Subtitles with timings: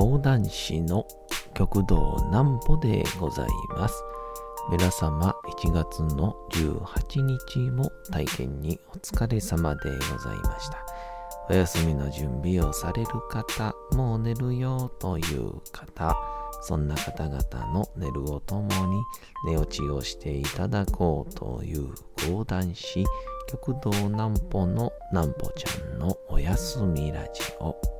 [0.00, 1.06] 講談師の
[1.52, 4.02] 極道南歩でございます。
[4.70, 10.86] 皆様1月の18日も体験にお疲れ様でございました。
[11.50, 16.16] お休みの準備をされる方、もう寝るよという方、
[16.62, 17.38] そんな方々
[17.74, 19.02] の寝るをともに
[19.48, 21.92] 寝落ちをしていただこうという
[22.26, 23.04] 講談師、
[23.50, 27.99] 極道南歩の南歩ちゃんのおやすみラジオ。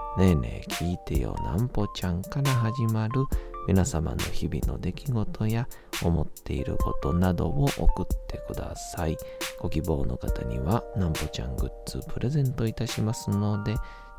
[0.17, 3.23] ねえねえ聞いてよなんぽちゃんから始まる
[3.65, 5.67] 皆様の日々の出来事や
[6.03, 9.15] 思っていることなどを送ってください。
[9.59, 13.75] ご希望の方にはなんぽちゃんグッズプレゼントいたしますので、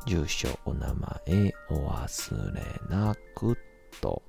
[0.07, 0.93] 住所、お名
[1.27, 3.55] 前お忘れなく
[4.01, 4.23] と。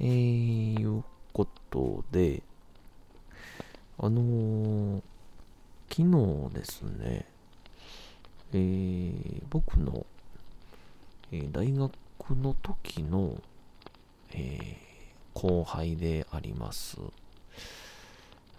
[0.00, 2.42] えー、いうことで、
[3.98, 5.02] あのー、
[5.88, 7.24] 昨日ですね、
[8.52, 10.04] えー、僕の
[11.32, 13.40] えー、大学の時の、
[14.32, 16.98] えー、後輩であります。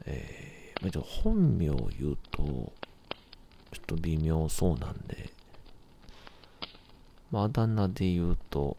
[0.06, 2.72] えー、まあ、ちょ本名を言うと、ちょ
[3.80, 5.32] っと微妙そうなんで、
[7.32, 8.78] まあ、あだ名で言うと、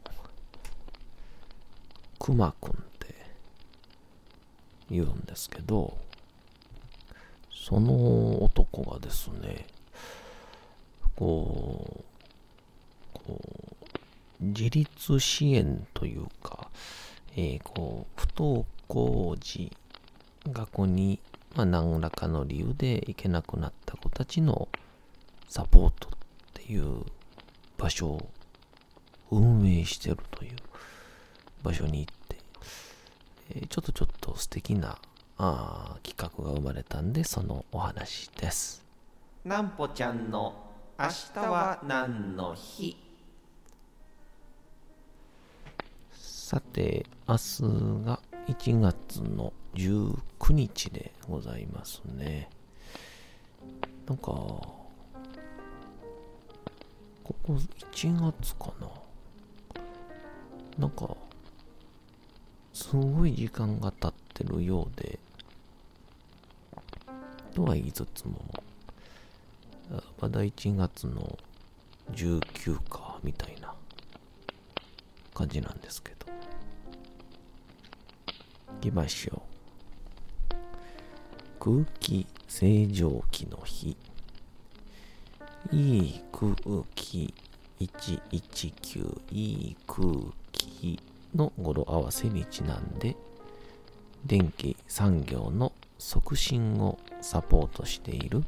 [2.19, 3.14] くまくんって
[4.91, 5.97] 言うんですけど、
[7.50, 9.67] その男がですね、
[11.17, 12.05] こ
[13.14, 13.58] う、こう、
[14.40, 16.70] 自立支援というか、
[17.36, 19.76] えー、こう、不登校時、
[20.46, 21.20] 学校に、
[21.54, 24.68] まあ、何らかの理由で行けなくなった子たちの
[25.48, 26.12] サポートっ
[26.54, 27.04] ていう
[27.76, 28.30] 場所を
[29.30, 30.56] 運営してるという
[31.62, 32.36] 場所に行って、
[33.50, 34.98] えー、ちょっとちょっと素敵な
[35.36, 38.84] あ企画が生まれたんで、そのお話です。
[39.44, 40.55] なんぽちゃんの
[40.98, 43.08] 明日は何の日？
[46.48, 47.63] さて、明日
[48.07, 52.48] が1月の19日でございますね。
[54.07, 54.81] なんか、こ
[57.23, 57.35] こ
[57.92, 58.89] 1月かな。
[60.79, 61.14] なんか、
[62.73, 65.19] すごい時間が経ってるようで、
[67.55, 68.41] とは言いつつも、
[70.19, 71.39] まだ1月の
[72.13, 73.75] 19か、みたいな
[75.35, 76.17] 感じなんですけど。
[78.77, 79.48] いきましょう。
[81.58, 83.96] 空気清浄機の日。
[85.73, 86.55] いい空
[86.95, 87.34] 気
[87.80, 90.08] 119いい空
[90.52, 91.01] 気
[91.34, 93.17] の語呂合わせにちなんで、
[94.24, 98.45] 電気産業の促進をサポートしている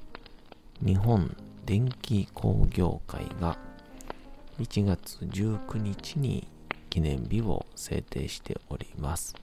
[0.80, 3.58] 日本電気工業会が
[4.58, 6.46] 1月19日に
[6.88, 9.34] 記念日を制定しております。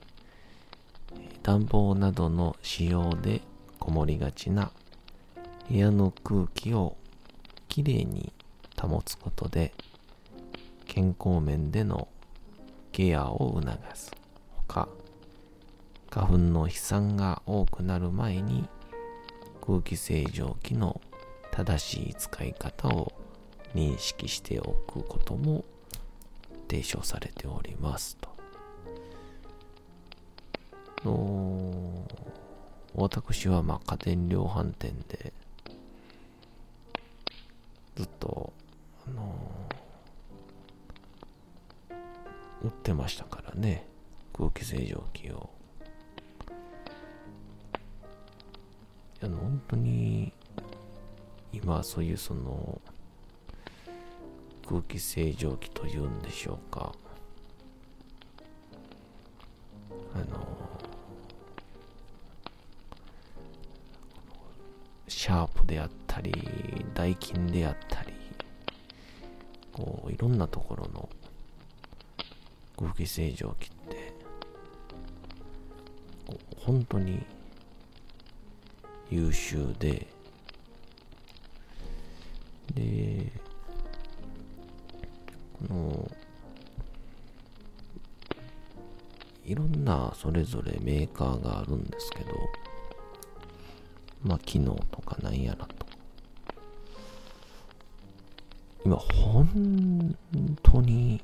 [1.47, 3.39] 暖房などの使用で
[3.79, 4.69] こもりがちな
[5.69, 6.97] 部屋の空気を
[7.69, 8.33] きれいに
[8.77, 9.73] 保つことで
[10.87, 12.09] 健康面での
[12.91, 14.11] ケアを促す
[14.57, 14.89] ほか
[16.09, 18.67] 花粉の飛散が多くなる前に
[19.65, 20.99] 空気清浄機の
[21.51, 23.13] 正しい使い方を
[23.73, 25.63] 認識しておくことも
[26.69, 28.36] 提唱されておりますと。
[31.05, 32.05] の
[32.95, 35.31] 私はまあ家電量販店で
[37.95, 38.53] ずっと、
[39.07, 39.35] あの
[42.61, 43.87] 売ってましたからね。
[44.33, 45.49] 空気清浄機を。
[49.19, 50.31] いや本当に
[51.51, 52.79] 今そういうその
[54.67, 56.93] 空気清浄機というんでしょうか。
[60.13, 60.66] あの
[65.67, 66.33] であったり、
[66.95, 68.13] ダイキンであったり、
[69.73, 71.09] こう、いろんなところの
[72.77, 74.13] 空気清浄機って、
[76.57, 77.23] 本当に
[79.11, 80.07] 優秀で、
[82.73, 83.31] で、
[85.69, 86.11] この
[89.45, 92.31] いろんなそれぞれメーカーがあるんですけど、
[94.23, 95.85] まあ、機能とかなんやらと。
[98.85, 100.15] 今、本
[100.63, 101.21] 当に、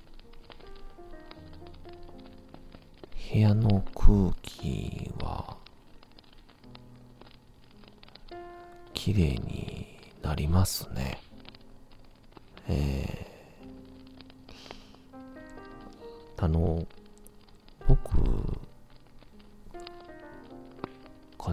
[3.34, 5.58] 部屋の空気は、
[8.94, 11.20] 綺麗になりますね。
[12.68, 16.86] えー、あの、
[17.88, 18.18] 僕、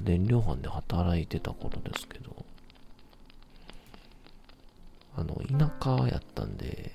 [0.01, 2.45] 電量販で働いてた頃ですけど、
[5.17, 6.93] あの、田舎やったんで、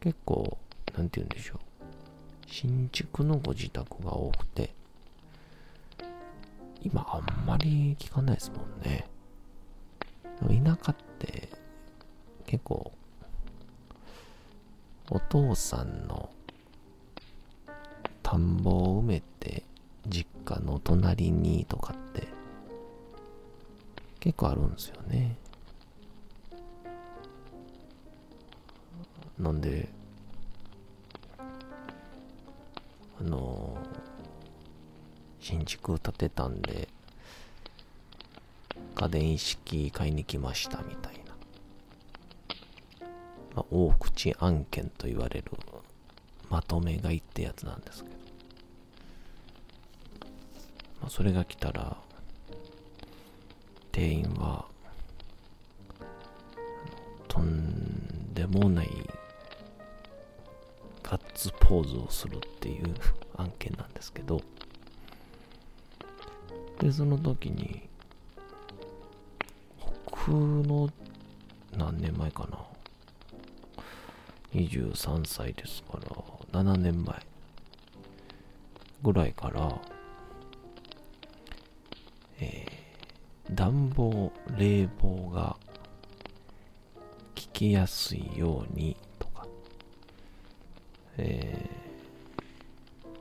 [0.00, 0.58] 結構、
[0.96, 1.58] なんて言うんでしょう。
[2.46, 4.74] 新築のご自宅が多くて、
[6.82, 9.06] 今あんまり聞かないですもんね。
[10.40, 11.48] 田舎って
[12.46, 12.92] 結構
[15.10, 16.30] お父さんの
[18.22, 19.64] 田んぼを埋めて
[20.06, 22.28] 実家の隣にとかって
[24.20, 25.36] 結構あるんですよね。
[29.38, 29.88] なんで、
[33.20, 33.78] あの
[35.40, 36.88] 新築建てたんで、
[38.96, 43.06] 家電一式買いに来ましたみたいな。
[43.54, 45.52] まあ、大口案件と言われる
[46.50, 48.17] まとめ買いってやつなんですけど。
[51.08, 51.96] それが来たら、
[53.92, 54.66] 店員は、
[57.26, 58.88] とんでもない
[61.02, 62.94] ガッツポーズをするっていう
[63.36, 64.40] 案件なんですけど、
[66.80, 67.88] で、その時に、
[70.04, 70.90] 僕の
[71.72, 72.64] 何年前かな。
[74.52, 77.26] 23歳ですから、7年前
[79.02, 79.80] ぐらいから、
[82.40, 85.56] えー、暖房、冷房が
[87.34, 89.46] 効きやすいようにとか、
[91.16, 91.68] え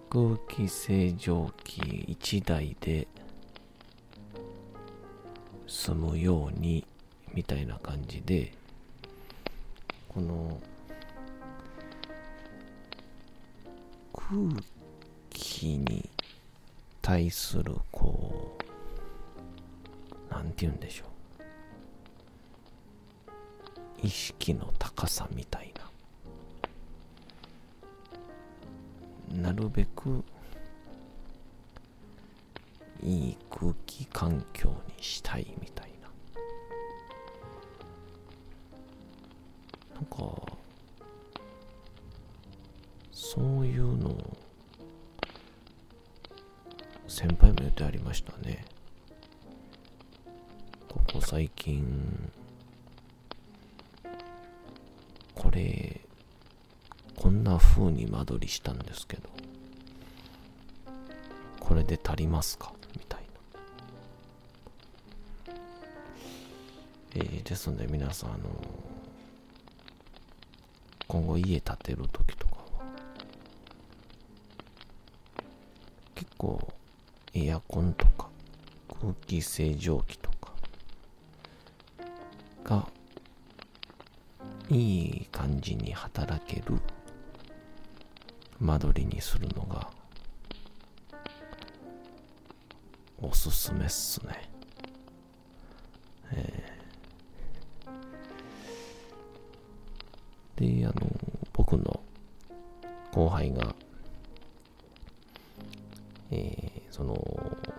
[0.09, 1.81] ー、空気清浄機
[2.19, 3.07] 1台で
[5.67, 6.85] 済むように
[7.33, 8.51] みたいな感じで
[10.07, 10.59] この
[14.13, 14.37] 空
[15.29, 16.09] 気に
[17.01, 18.66] 対するこう
[20.29, 21.07] なんて言うんでしょう。
[24.03, 25.73] 意識の高さみたい
[29.33, 29.51] な。
[29.51, 30.23] なるべく
[33.03, 35.86] いい空気環境にしたいみたいな。
[51.29, 52.31] 最近
[55.35, 55.99] これ
[57.17, 59.23] こんな風に間取りしたんですけど
[61.59, 62.71] これで足りますか？
[62.93, 63.19] みたい
[65.47, 65.53] な。
[67.15, 68.45] えー、ですので皆さん、あの
[71.09, 72.61] 今後家建てる時とかは、
[76.15, 76.73] 結構
[77.33, 78.29] エアコンとか
[79.01, 80.26] 空気清浄機とか
[82.67, 82.85] が
[84.69, 86.79] いい感じに働ける
[88.59, 89.89] 間取りにするのが
[93.19, 94.49] おすすめっすね。
[96.31, 100.93] えー、で、あの、
[101.53, 102.01] 僕の
[103.13, 103.73] 後輩が、
[106.31, 107.15] えー、その、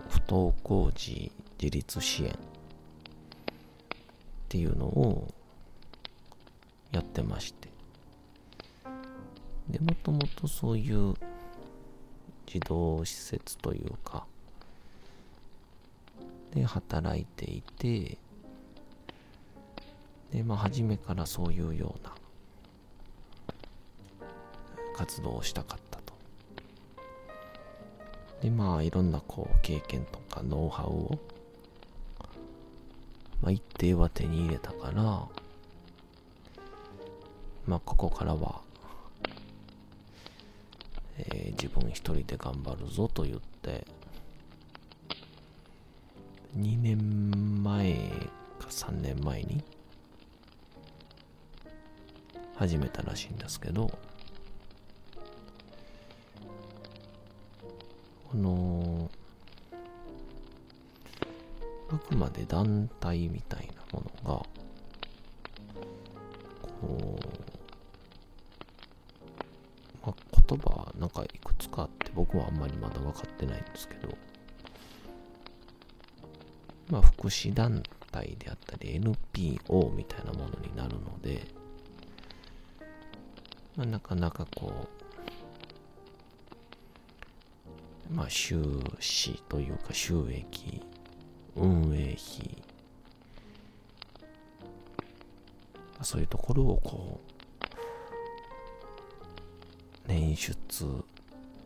[0.09, 1.31] 不登校児
[1.61, 2.48] 自立支援
[4.49, 5.31] っていうのを
[6.91, 7.69] やってまして。
[9.69, 11.13] で、もともとそういう
[12.47, 14.25] 児童施設というか、
[16.53, 18.17] で働いていて
[20.31, 22.13] でまあ初めからそういうような
[24.95, 26.13] 活動をしたかったと
[28.41, 31.19] でまあいろんなこう経験とかノウハウを
[33.41, 35.03] まあ一定は手に入れたから
[37.65, 38.61] まあここからは
[41.19, 43.85] えー、自分一人で頑張るぞと言って
[46.57, 47.93] 2年前
[48.57, 49.61] か3年前に
[52.55, 53.91] 始めたらしいんですけど
[58.31, 59.09] この、
[61.91, 64.43] あくまで団体みたいなものが、
[66.81, 67.19] こ
[70.03, 74.09] う、まあ、言葉なんかいくつかあって僕はあんまりまだ分かってないんですけど、
[76.89, 81.45] まあ、福祉団体であったり NPO みたいなものになるので、
[83.75, 84.87] まあ、なかなかこ
[88.11, 88.63] う、まあ、収
[88.99, 90.81] 支というか収益、
[91.59, 92.63] 運営費、
[96.01, 97.19] そういうところをこ
[100.07, 100.55] う、捻出、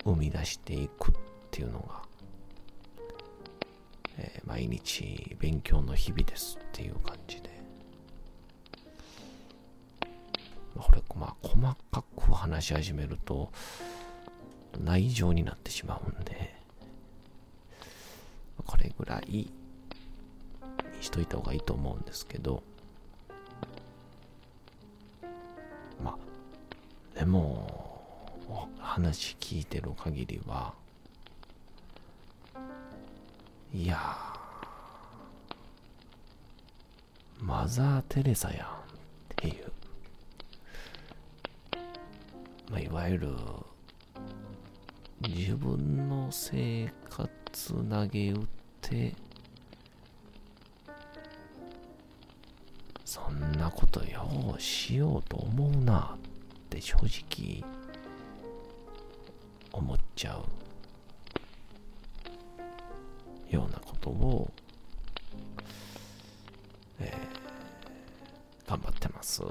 [0.04, 1.16] 生み出していくっ
[1.52, 2.02] ていうのが、
[4.18, 7.54] えー、毎日勉強の日々ですっていう感じで。
[10.76, 13.52] これ、まあ、細かく話し始めると、
[14.84, 16.56] 内情になってしまうんで、
[18.66, 19.52] これぐらい
[21.14, 22.64] といた方がいいと思うんですけど、
[26.04, 26.18] ま
[27.16, 27.94] あ、でも、
[28.80, 30.74] 話聞いてる限りは、
[33.72, 33.98] いや
[37.40, 38.70] マザー・テレサやんっ
[39.36, 39.72] ていう、
[42.70, 43.30] まあ、いわゆる
[45.28, 48.48] 自分の生活投げ打っ
[48.82, 49.16] て
[53.94, 56.20] とようしようと思うなっ
[56.70, 57.64] て正直
[59.72, 60.36] 思っちゃ
[63.52, 64.52] うようなことを、
[67.00, 69.46] えー、頑張ってますっ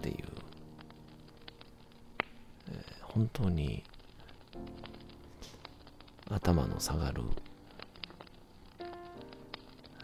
[0.00, 0.16] ていう、
[2.70, 3.82] えー、本当に
[6.30, 7.22] 頭の下がる、
[8.78, 8.84] え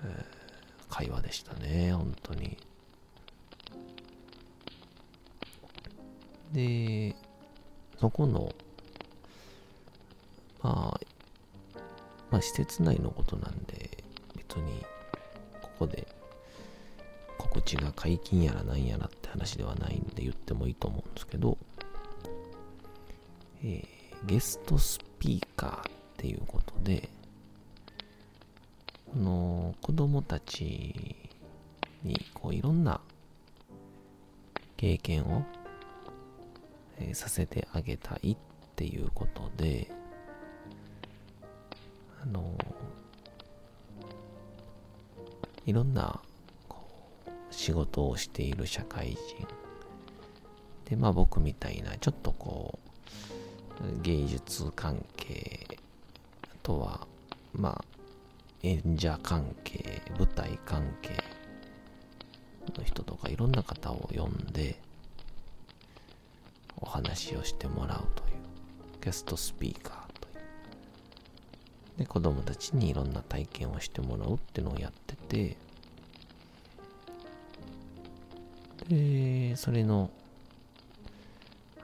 [0.09, 2.59] ー、会話でしたね、本当に。
[6.55, 7.15] で、
[8.01, 8.55] そこの、
[10.63, 11.01] まあ、
[12.31, 13.91] まあ、施設内のことなんで、
[14.37, 14.85] 別に、
[15.61, 16.07] ここで、
[17.37, 21.59] 心地が解禁やらなんやらって話ではないんで言ってもいいと思うんですけど、
[23.65, 27.09] えー、ゲストスピーカーっていうことで、
[29.13, 31.17] この子供たち
[32.05, 33.01] にこういろんな
[34.77, 35.45] 経験を、
[36.99, 38.37] え、させてあげたいっ
[38.77, 39.91] ていうことで、
[42.23, 42.57] あの
[45.67, 46.21] いろんな
[47.51, 49.19] 仕事をしている社会人。
[50.85, 52.79] でまあ僕みたいなちょっとこ
[53.81, 55.67] う芸術関係
[56.45, 57.07] あとは
[57.55, 57.85] まあ
[58.63, 61.11] 演者関係舞台関係
[62.79, 64.81] の人とかいろんな方を呼んで
[66.95, 68.35] 話をしてもらうという。
[69.01, 75.57] ゲストスピーカーで、子供たちにいろんな体験をしてもらうっていうのをやってて、
[78.89, 80.11] で、それの、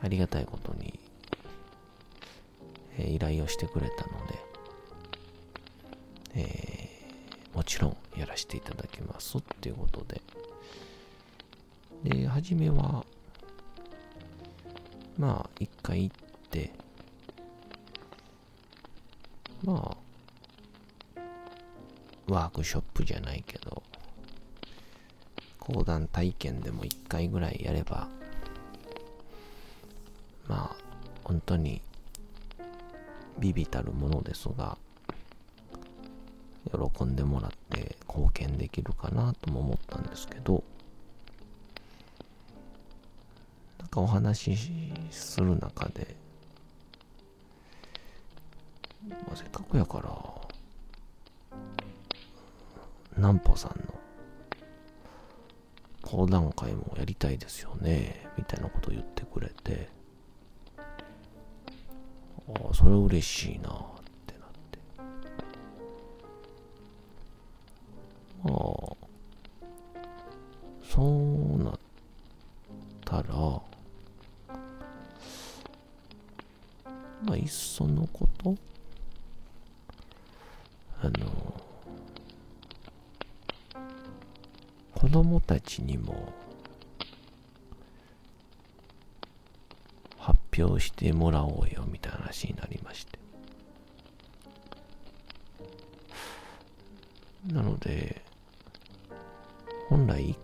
[0.03, 0.99] ありがたいことに、
[2.97, 4.39] えー、依頼をしてくれたので、
[6.37, 10.23] えー、もちろんやらせていただきますっていうことで、
[12.05, 13.00] で、初めは、
[15.21, 16.17] まあ、一回行っ
[16.49, 16.71] て、
[19.63, 21.21] まあ、
[22.27, 23.83] ワークショップじゃないけど、
[25.59, 28.09] 講談体験でも一回ぐらいやれば、
[30.49, 30.77] まあ、
[31.23, 31.83] 本当に、
[33.39, 34.79] ビビたるものですが、
[36.73, 40.65] 喜んでもらって貢献できるかなとも思ったんですけど、
[43.79, 46.17] なんかお話しする中で、
[49.09, 51.59] まあ、せっかくやから、
[53.17, 53.95] 南畝さんの
[56.03, 59.89] 講談会もやりたいですよね、みたいなことを言ってくれて、
[60.79, 60.83] あ
[62.71, 64.00] あ、それ嬉しいな。
[81.03, 81.61] あの、
[84.95, 86.33] 子供たちにも
[90.19, 93.19] 発表してもらおうよみたいな話になりまして。
[97.47, 98.23] なので、
[99.89, 100.37] 本来1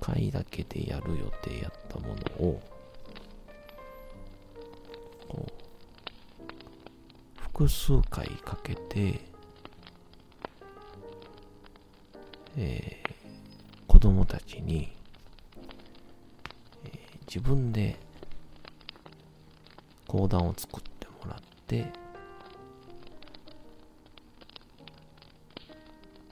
[0.00, 2.62] 回だけでやる予定やったものを、
[5.28, 5.52] こう、
[7.40, 9.23] 複数回かけて、
[12.56, 14.92] えー、子供たちに、
[16.84, 16.92] えー、
[17.26, 17.96] 自分で
[20.06, 21.86] 講談を作ってもらって、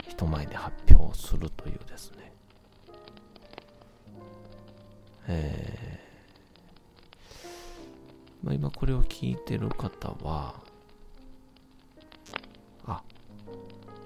[0.08, 2.32] 人前で発表するというですね、
[5.26, 10.54] えー、まあ、今これを聞いてる方は、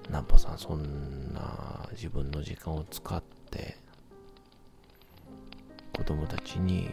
[0.09, 3.21] 南波さんそんな自分の時間を使っ
[3.51, 3.77] て
[5.95, 6.89] 子供たちに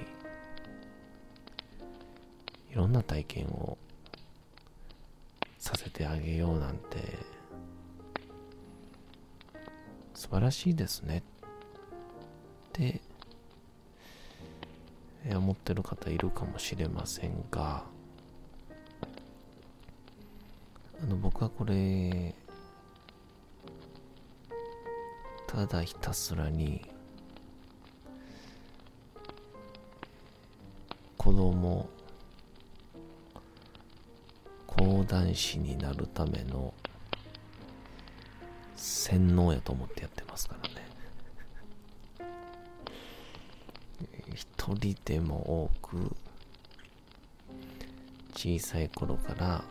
[2.72, 3.78] いろんな体験を
[5.58, 7.18] させてあげようなんて
[10.14, 13.00] 素晴らしいですねって
[15.32, 17.84] 思ってる方いるかもしれませんが
[21.02, 22.34] あの僕はこれ
[25.54, 26.84] ただひたすらに
[31.16, 31.88] 子供
[34.66, 36.74] 講談師になるための
[38.74, 40.74] 洗脳やと思ってやってますからね。
[44.34, 46.16] 一人でも多く
[48.34, 49.64] 小さい頃から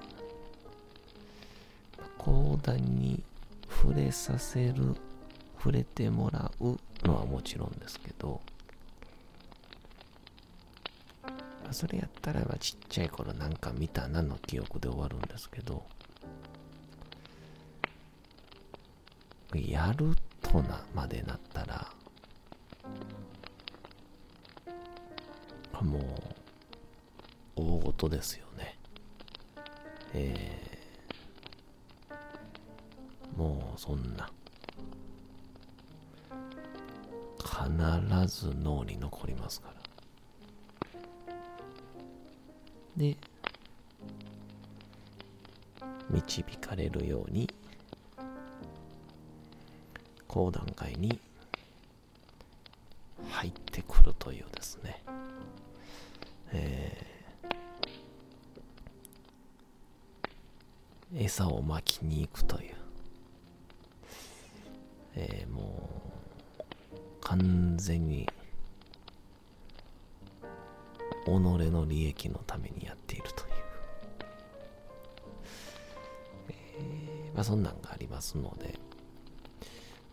[2.18, 3.22] 講談に
[3.70, 4.96] 触れさせる
[5.64, 8.42] 触れてもらうのはもちろんですけど
[11.72, 15.86] それやったらちっちゃい頃なんか見たなの記憶で終わるんですけど
[19.54, 21.88] やるとなまでなったら
[25.82, 26.02] もう
[27.56, 28.78] 大事ですよね。
[30.14, 34.30] えー、もうそんな。
[37.64, 39.74] 必ず脳に残りますから。
[42.98, 43.18] で
[46.10, 47.50] 導かれるように
[50.28, 51.20] 講談会に
[53.30, 55.04] 入ってくるというですね、
[56.52, 62.73] えー、餌を巻きに行くという、
[67.94, 68.28] 全に
[71.26, 73.52] 己の利益のためにやっているという、
[76.50, 78.78] えー、まあそんなんがありますので、ち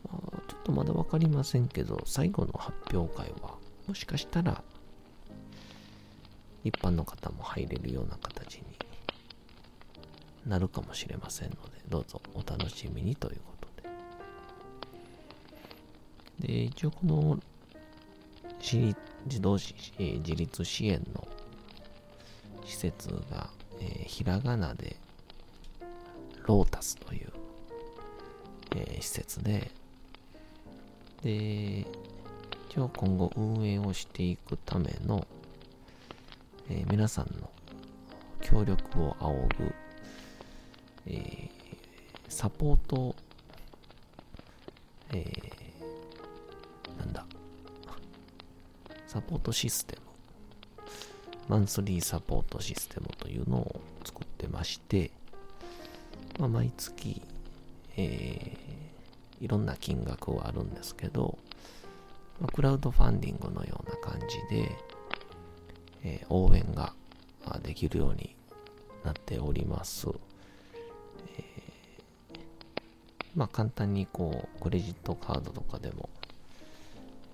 [0.07, 3.57] ょっとまだ分かりませんけど、最後の発表会は、
[3.89, 4.63] もしかしたら、
[6.63, 8.65] 一般の方も入れるような形に
[10.47, 13.83] なるかもしれませんので、どうぞお楽しみにということ
[16.47, 16.47] で。
[16.47, 17.41] で、一応この
[18.61, 21.27] 自動自立支援の
[22.65, 24.97] 施設が、えー、ひらがなで
[26.47, 27.33] ロータスという、
[28.77, 29.71] えー、施設で、
[31.23, 31.87] で、
[32.69, 35.27] 一応今後運営をしていくための、
[36.69, 37.51] えー、皆さんの
[38.41, 39.75] 協力を仰ぐ、
[41.07, 41.51] えー、
[42.29, 43.15] サポート、
[45.13, 45.60] えー、
[49.13, 50.85] サポートシステム、
[51.49, 55.11] マンスリーサポートシステムというのを作ってまして、
[56.39, 57.21] まあ、毎月、
[57.97, 61.37] えー、いろんな金額はあるんですけど、
[62.41, 64.79] まあ、クラウドファンディングのような感じで、
[66.05, 66.93] えー、応援が
[67.65, 68.37] できるように
[69.03, 70.07] なっております。
[71.37, 72.39] えー、
[73.35, 76.09] まあ簡単にこう、クレジットカードとかでも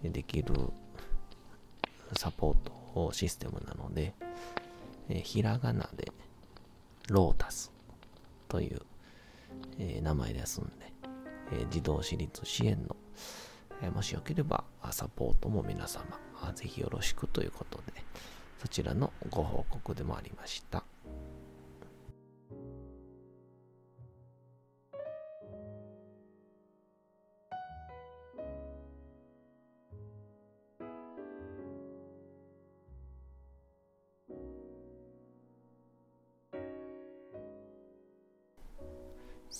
[0.02, 0.54] できる
[2.14, 2.56] サポー
[2.94, 4.14] トシステムなので、
[5.08, 6.12] え、ひらがなで
[7.08, 7.72] ロータス
[8.48, 8.82] という、
[9.78, 10.92] え、名前ですんで、
[11.52, 12.96] えー、児童私立支援の、
[13.82, 16.04] え、もしよければサポートも皆様、
[16.54, 18.04] ぜひよろしくということで、
[18.60, 20.84] そちらのご報告でもありました。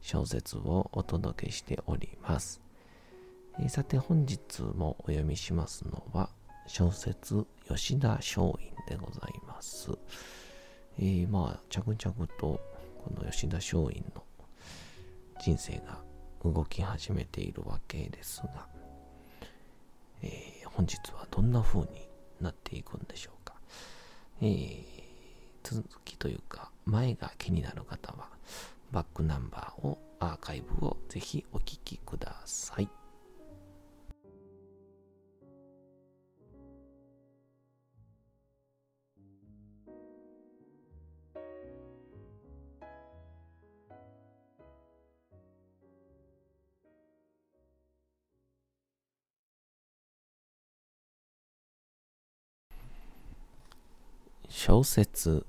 [0.00, 2.60] 小説をお届けしております。
[3.58, 6.28] え、さて本日もお読みしますのは
[6.66, 9.90] 小説吉田松陰でございます。
[10.98, 12.60] えー、まあ着々とこ
[13.14, 14.22] の吉田松陰の
[15.40, 15.98] 人生が
[16.44, 18.66] 動き始めているわけですが、
[20.22, 21.86] えー、本日はどんな風に
[22.40, 23.54] なっていくんでしょうか。
[24.40, 24.86] えー、
[25.62, 28.28] 続きというか前が気になる方は
[28.92, 32.88] バックナンバーをアーカイブをぜひお聴きください。
[54.48, 55.44] 小説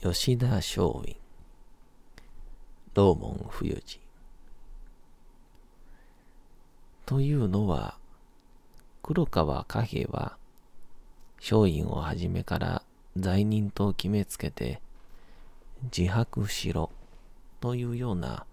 [0.00, 1.21] 吉田松陰
[2.94, 4.00] 道門冬治
[7.06, 7.96] というのは
[9.02, 10.36] 黒川貨幣は
[11.36, 12.82] 松陰をはじめから
[13.16, 14.80] 罪人と決めつけて
[15.96, 16.90] 自白しろ
[17.60, 18.46] というような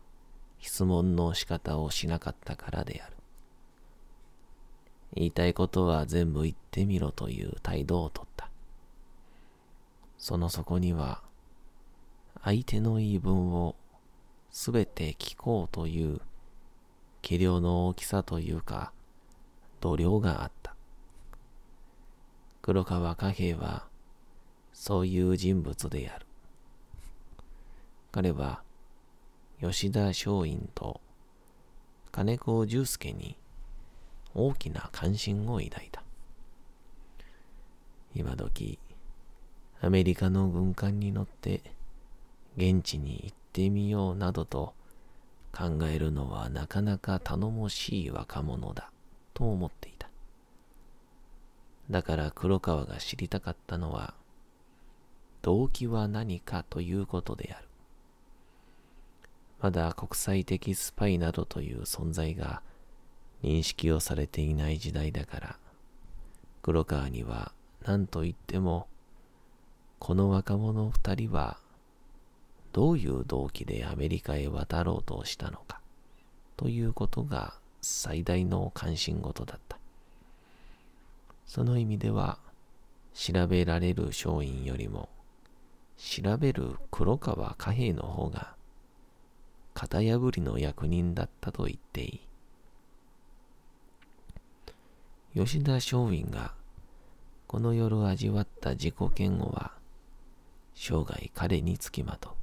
[0.60, 3.14] 質問の仕方をしなかったからである。
[5.16, 8.50] 言いたいことは全部言ってみろという態度をとった。
[10.18, 11.22] その底には
[12.44, 13.76] 相手の言い分を
[14.52, 16.22] すべて聞こうという
[17.22, 18.92] 器量の大きさというか
[19.82, 20.76] 度量があった。
[22.62, 23.86] 黒川貨幣は
[24.74, 26.26] そういう人物である。
[28.12, 28.62] 彼は
[29.62, 31.00] 吉田松陰と
[32.12, 33.38] 金子重介に
[34.34, 36.04] 大きな関心を抱いた。
[38.16, 38.80] 今時、
[39.82, 41.62] アメリカの軍艦に乗って
[42.58, 44.74] 現地に行ったてみようなどと
[45.52, 48.92] 考えるのはなかなか頼もしい若者だ
[49.34, 50.10] と思っていた。
[51.90, 54.14] だから黒川が知りたかったのは
[55.42, 57.68] 動機は何かということである。
[59.62, 62.62] まだ国際的スパイなどという存在が
[63.44, 65.60] 認識をされていない時代だから、
[66.62, 67.52] 黒川には
[67.86, 68.88] 何と言っても、
[69.98, 71.58] この若者二人は
[72.72, 75.80] どういう動機でアメリカへ渡ろうとしたのか
[76.58, 79.78] ということが最大の関心事だった。
[81.46, 82.38] その意味では
[83.14, 85.10] 調べられる松陰よりも
[85.98, 88.54] 調べる黒川貨幣の方が
[89.74, 92.22] 型破りの役人だったと言っていい。
[95.36, 96.54] 吉田松陰が
[97.48, 99.72] この夜味わった自己嫌悪は
[100.76, 102.39] 生涯彼につきまとう。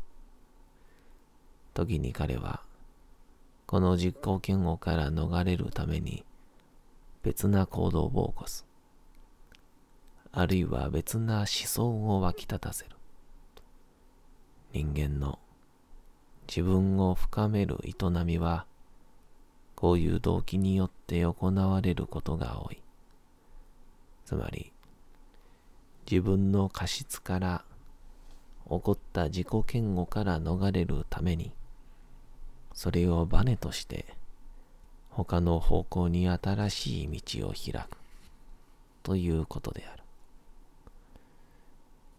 [1.76, 2.62] 時に彼は、
[3.66, 6.24] この実行嫌悪から逃れるために
[7.22, 8.64] 別な行動を起こす。
[10.32, 12.96] あるいは別な思想を湧き立たせる。
[14.72, 15.38] 人間の
[16.48, 18.66] 自分を深める営みは、
[19.74, 22.80] こういう動機によって行われることが多い。
[24.24, 24.72] つまり、
[26.10, 27.64] 自分の過失から
[28.68, 31.52] 起こった自己嫌悪から逃れるために、
[32.76, 34.04] それをバネとして
[35.08, 37.96] 他の方向に新しい道を開く
[39.02, 40.02] ということである。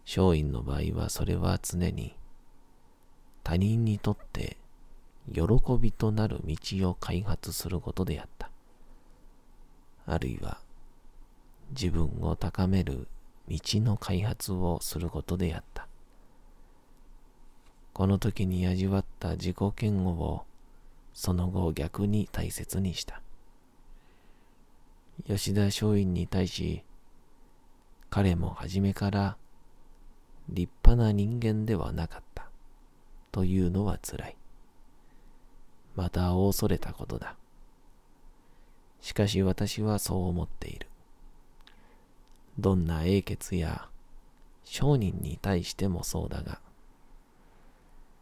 [0.07, 2.15] 松陰の場合はそれは常に
[3.43, 4.57] 他人にとって
[5.31, 5.41] 喜
[5.79, 8.49] びとなる道を開発することであった。
[10.07, 10.57] あるいは
[11.69, 13.07] 自分を高める
[13.47, 15.87] 道の開発をすることであった。
[17.93, 20.46] この時に味わった自己嫌悪を
[21.17, 23.23] その後逆に大切にした。
[25.25, 26.83] 吉田松陰に対し、
[28.11, 29.35] 彼も初めから
[30.47, 32.51] 立派な人間ではなかった
[33.31, 34.37] というのは辛い。
[35.95, 37.35] また恐れたことだ。
[39.01, 40.87] しかし私はそう思っている。
[42.59, 43.89] どんな英傑や
[44.63, 46.59] 商人に対してもそうだが、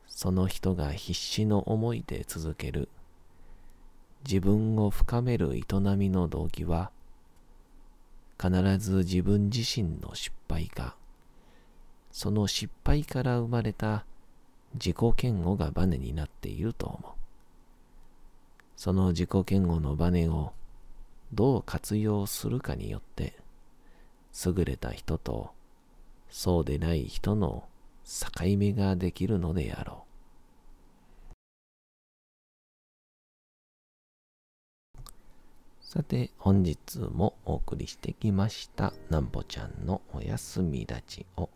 [0.07, 2.89] その人が必死の思いで続ける。
[4.25, 5.63] 自分を深める営
[5.95, 6.91] みの動機は
[8.41, 10.95] 必ず自分自身の失敗か
[12.11, 14.03] その失敗から生まれた
[14.73, 17.11] 自己嫌悪がバネになっていると思う。
[18.75, 20.53] その自己嫌悪のバネを
[21.33, 23.37] どう活用するかによって
[24.45, 25.51] 優れた人と
[26.29, 27.65] そうでない人の
[28.05, 30.05] 境目ができるのであろう。
[35.81, 41.49] さて、本日もお送りしてきました、なんぽちゃんのおやすみラジオ。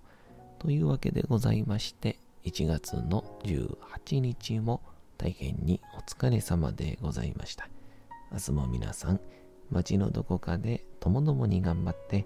[0.58, 4.82] というわけでございまして、1月の18日も
[5.18, 7.70] 大変にお疲れ様でございました。
[8.32, 9.20] 明日も皆さん、
[9.70, 12.26] 街のどこかでともどもに頑張って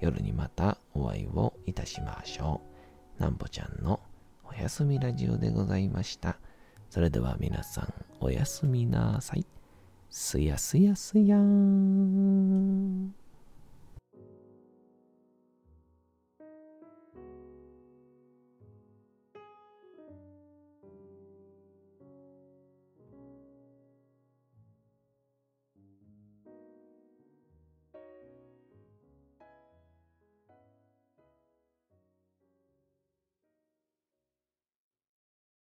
[0.00, 2.73] 夜にまたお会いをいたしましょう。
[3.18, 4.00] なんぼちゃんの
[4.44, 6.36] おやすみラジオでございました。
[6.90, 9.46] それでは皆さんおやすみなさい。
[10.10, 13.14] すやすやすやーん。